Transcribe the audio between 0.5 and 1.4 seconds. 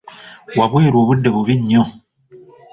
Wabweru obudde